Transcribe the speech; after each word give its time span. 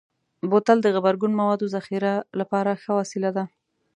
بوتل 0.49 0.77
د 0.83 0.87
غبرګون 0.95 1.31
موادو 1.39 1.71
ذخیره 1.75 2.13
لپاره 2.39 2.79
ښه 2.81 2.91
وسیله 2.99 3.29
ده. 3.37 3.43